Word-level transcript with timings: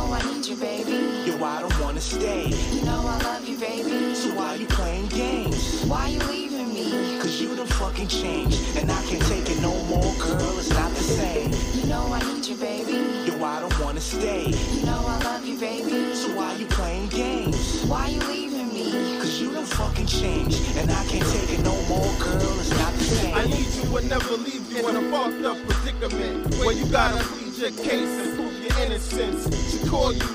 stay. 0.00 0.46
You 0.46 0.56
baby, 0.56 1.30
you 1.30 1.36
why 1.38 1.60
don't 1.60 1.80
wanna 1.80 2.00
stay. 2.00 2.46
You 2.72 2.84
know 2.84 3.02
I 3.04 3.18
love 3.24 3.48
you, 3.48 3.58
baby. 3.58 4.14
So 4.14 4.34
why 4.34 4.54
you 4.54 4.66
playing 4.66 5.08
games? 5.08 5.84
Why 5.86 6.08
you 6.08 6.20
leaving 6.20 6.72
me? 6.72 7.18
Cause 7.20 7.40
you 7.40 7.56
done 7.56 7.66
fucking 7.66 8.08
changed. 8.08 8.76
And 8.76 8.90
I 8.90 9.02
can't 9.06 9.22
take 9.26 9.48
it 9.50 9.60
no 9.60 9.74
more, 9.84 10.14
girl. 10.18 10.58
It's 10.58 10.70
not 10.70 10.90
the 10.92 11.02
same. 11.02 11.52
You 11.74 11.88
know 11.88 12.12
I 12.12 12.20
need 12.32 12.46
you, 12.46 12.56
baby. 12.56 12.98
Yo, 13.26 13.44
I 13.44 13.60
don't 13.60 13.80
wanna 13.80 14.00
stay. 14.00 14.46
You 14.46 14.86
know 14.86 15.02
I 15.06 15.18
love 15.24 15.44
you, 15.44 15.58
baby. 15.58 16.14
So 16.14 16.28
why 16.36 16.54
you 16.54 16.66
playing 16.66 17.08
games? 17.08 17.82
Why 17.86 18.08
you 18.08 18.20
leaving 18.20 18.72
me? 18.72 19.18
Cause 19.18 19.40
you 19.40 19.52
done 19.52 19.64
fucking 19.64 20.06
changed. 20.06 20.76
And 20.76 20.90
I 20.90 21.04
can't 21.06 21.26
take 21.26 21.58
it 21.58 21.64
no 21.64 21.74
more, 21.88 22.12
girl. 22.20 22.60
It's 22.60 22.70
not 22.70 22.92
the 22.94 23.04
same. 23.04 23.34
I 23.34 23.44
need 23.46 23.66
you 23.74 23.96
and 23.96 24.08
never 24.08 24.36
leave 24.36 24.70
you 24.72 24.88
in 24.88 24.96
a 24.96 25.02
fucked 25.10 25.44
up 25.44 25.58
predicament 25.66 26.54
where 26.56 26.72
you 26.72 26.86
gotta 26.86 27.24
your 27.58 27.70
case 27.70 28.08
and 28.20 28.36
prove 28.36 28.52
your 28.62 28.84
innocence. 28.84 29.48
She 29.72 29.88
call 29.88 30.12
you 30.12 30.26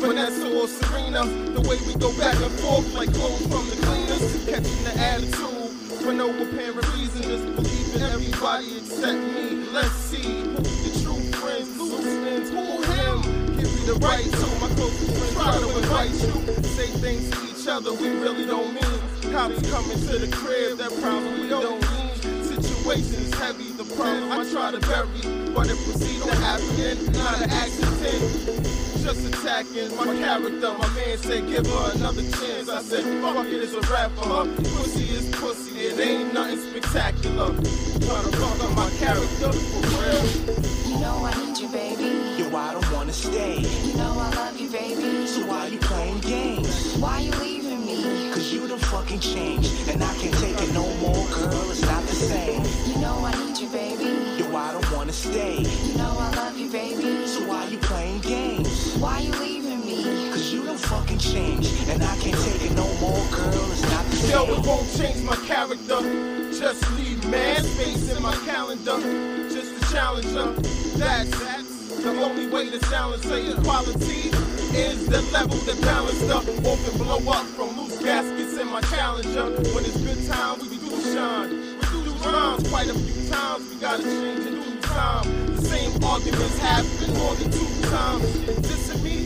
Vanessa 0.00 0.46
or 0.54 0.68
Serena. 0.68 1.24
The 1.24 1.62
way 1.62 1.78
we 1.86 1.94
go 1.94 2.12
back 2.18 2.34
and 2.34 2.52
forth 2.60 2.92
like 2.94 3.12
clothes 3.14 3.46
from 3.48 3.64
the 3.70 3.76
cleaners, 3.86 4.44
catching 4.44 4.84
the 4.84 4.92
attitude 5.00 5.72
for 6.04 6.12
no 6.12 6.28
apparent 6.28 6.84
reason. 6.92 7.22
Just 7.22 7.44
believe 7.56 7.96
in 7.96 8.02
everybody 8.02 8.76
except 8.76 9.16
me. 9.16 9.64
Let's 9.72 9.94
see 9.94 10.28
who 10.28 10.60
the 10.60 10.92
true 11.02 11.22
friends, 11.40 11.78
loose 11.78 12.04
ends, 12.04 12.50
who 12.50 12.82
him. 12.92 13.22
Give 13.56 13.72
me 13.72 13.82
the 13.88 13.98
right 14.04 14.24
to 14.24 14.46
my 14.60 14.68
closest 14.76 15.16
friends. 15.16 15.34
Try 15.34 15.56
to 15.56 15.78
invite 15.78 16.10
you, 16.20 16.64
say 16.76 16.88
things 17.00 17.30
to 17.30 17.38
each 17.48 17.66
other 17.66 17.94
we 17.94 18.10
really 18.10 18.44
don't 18.44 18.74
mean. 18.74 19.32
Cops 19.32 19.70
coming 19.70 19.98
to 20.04 20.18
the 20.18 20.28
crib 20.36 20.76
that 20.78 20.92
probably 21.00 21.48
don't 21.48 21.77
mean. 22.88 23.04
Situation 23.04 23.22
is 23.24 23.34
heavy, 23.34 23.72
the 23.72 23.84
problem 23.96 24.32
I 24.32 24.50
try 24.50 24.70
to 24.70 24.80
bury, 24.80 25.52
but 25.54 25.68
it 25.68 25.76
proceeds 25.84 26.24
to 26.24 26.34
happen, 26.36 27.12
not 27.12 27.42
an 27.42 27.50
accident. 27.50 28.66
Just 29.02 29.26
attacking 29.26 29.96
my 29.96 30.04
character. 30.16 30.72
My 30.78 30.94
man 30.94 31.18
said, 31.18 31.46
give 31.48 31.66
her 31.66 31.92
another 31.94 32.22
chance. 32.22 32.68
I 32.68 32.82
said, 32.82 33.04
fuck 33.22 33.46
it, 33.46 33.54
it's 33.54 33.72
a 33.72 33.80
rap 33.92 34.10
for 34.12 34.28
her. 34.28 34.54
Pussy 34.56 35.04
is 35.04 35.30
pussy, 35.36 35.80
it 35.80 36.00
ain't 36.00 36.34
nothing 36.34 36.58
spectacular. 36.58 37.50
Tryna 37.52 38.32
fuck 38.36 38.64
up 38.64 38.76
my 38.76 38.90
character, 38.98 39.52
for 39.52 39.82
real. 40.02 40.68
You 40.88 40.98
know 41.00 41.24
I 41.24 41.32
need 41.44 41.58
you, 41.58 41.68
baby. 41.68 42.42
Yo, 42.42 42.54
I 42.56 42.72
don't 42.74 42.92
wanna 42.92 43.12
stay. 43.12 43.60
You 43.60 43.94
know 43.96 44.12
I 44.18 44.30
love 44.34 44.60
you, 44.60 44.70
baby. 44.70 45.26
So 45.26 45.46
why 45.46 45.66
you 45.68 45.78
playing 45.78 46.20
games? 46.20 46.96
Why 46.98 47.20
you 47.20 47.30
leaving 47.32 47.86
me? 47.86 48.30
Cause 48.32 48.52
you 48.52 48.66
done 48.68 48.78
fucking 48.78 49.20
changed. 49.20 49.88
And 49.88 50.02
I 50.02 50.14
can't 50.16 50.34
take 50.34 50.47
you 57.68 57.78
playing 57.78 58.20
games? 58.20 58.96
Why 58.96 59.20
you 59.20 59.32
leaving 59.32 59.84
me? 59.84 60.30
Cause 60.30 60.52
you 60.52 60.64
don't 60.64 60.78
fucking 60.78 61.18
change. 61.18 61.68
And 61.88 62.02
I 62.02 62.16
can't 62.16 62.38
take 62.44 62.70
it 62.70 62.72
no 62.72 62.86
more, 62.96 63.24
girl. 63.30 63.72
It's 63.72 63.82
not 63.82 64.04
the 64.06 64.28
Yo, 64.28 64.44
it 64.54 64.66
won't 64.66 64.88
change 64.96 65.22
my 65.22 65.36
character. 65.46 66.00
Just 66.52 66.90
leave 66.92 67.22
mad 67.28 67.64
space 67.64 68.14
in 68.16 68.22
my 68.22 68.34
calendar. 68.46 68.98
Just 69.50 69.82
a 69.82 69.92
challenger. 69.92 70.52
That's, 70.96 71.30
that's 71.30 72.02
the 72.02 72.10
only 72.22 72.48
way 72.48 72.70
to 72.70 72.84
silence 72.86 73.24
say 73.24 73.50
equality 73.50 74.30
is 74.76 75.06
the 75.06 75.20
level 75.32 75.58
that 75.58 75.80
balanced 75.82 76.30
up. 76.30 76.44
Often 76.64 76.98
blow 76.98 77.32
up 77.32 77.46
from 77.46 77.76
loose 77.78 78.02
gaskets 78.02 78.56
in 78.58 78.68
my 78.68 78.80
challenger. 78.82 79.44
When 79.74 79.84
it's 79.84 80.00
good 80.00 80.26
time, 80.26 80.58
we 80.60 80.68
do 80.78 81.02
shine. 81.12 81.50
We 81.50 81.86
do 81.92 82.02
the 82.04 82.16
rhymes 82.24 82.68
quite 82.68 82.88
a 82.88 82.94
few 82.94 83.30
times. 83.30 83.68
We 83.68 83.76
gotta 83.80 84.02
change 84.02 84.44
due 84.44 84.77
time. 84.98 85.54
The 85.54 85.62
same 85.62 85.92
arguments 86.02 86.58
happen 86.58 87.14
more 87.14 87.34
than 87.36 87.50
two 87.52 87.70
times. 87.88 88.26
Dissing 88.66 89.02
me? 89.02 89.16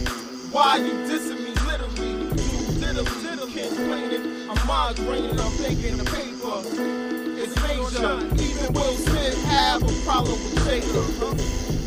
Why 0.52 0.76
you 0.76 0.92
dissing 1.08 1.40
me? 1.44 1.52
Literally, 1.70 2.12
you 2.52 2.60
little, 2.84 3.08
little 3.26 3.48
can't 3.54 3.72
explain 3.72 4.10
it. 4.16 4.22
I'm 4.50 4.60
migrating, 4.66 5.40
I'm 5.40 5.52
thinking 5.62 5.96
the 5.96 6.04
paper. 6.04 6.56
It's 7.42 7.56
major. 7.64 8.12
Even 8.46 8.72
Will 8.74 8.96
Smith 9.04 9.44
have 9.44 9.82
a 9.82 9.92
problem 10.04 10.38
with 10.44 10.66
Jada. 10.66 11.81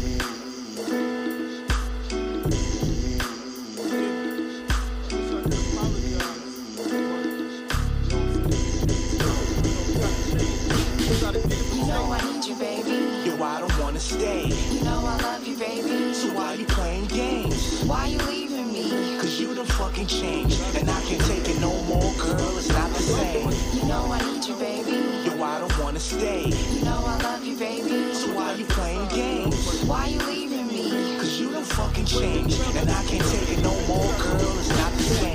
You 14.72 14.84
know 14.84 15.02
I 15.06 15.18
love 15.22 15.48
you, 15.48 15.58
baby. 15.58 16.14
So 16.14 16.34
why 16.34 16.54
you 16.54 16.66
playing 16.66 17.08
games? 17.08 17.84
Why 17.84 18.08
you 18.08 18.18
leaving 18.20 18.72
me? 18.74 19.18
Cause 19.20 19.40
you 19.40 19.54
done 19.56 19.66
fucking 19.66 20.08
changed. 20.08 20.60
And 20.76 20.90
I 20.90 21.02
can't 21.02 21.22
take 21.26 21.48
it 21.48 21.60
no 21.60 21.74
more, 21.84 22.14
girl. 22.16 22.58
It's 22.58 22.70
not 22.70 22.90
the 22.92 23.02
same. 23.02 23.52
You 23.78 23.88
know 23.88 24.12
I 24.12 24.20
need 24.26 24.46
you, 24.46 24.56
baby. 24.56 24.98
Yo, 25.28 25.44
I 25.44 25.60
don't 25.60 25.78
wanna 25.80 26.00
stay. 26.00 26.46
You 26.48 26.84
know 26.84 27.02
I 27.06 27.22
love 27.24 27.44
you, 27.46 27.58
baby. 27.58 28.14
So 28.14 28.34
why 28.34 28.54
you 28.54 28.66
playing 28.66 29.08
games? 29.10 29.84
Why 29.84 30.08
you 30.08 30.20
leaving 30.20 30.68
me? 30.68 31.18
Cause 31.18 31.40
you 31.40 31.52
done 31.52 31.64
fucking 31.64 32.06
changed. 32.06 32.60
And 32.76 32.90
I 32.90 33.04
can't 33.06 33.26
take 33.32 33.58
it 33.58 33.62
no 33.64 33.74
more, 33.88 34.12
girl. 34.24 34.60
It's 34.60 34.70
not 34.70 34.92
the 34.94 35.04
same. 35.04 35.35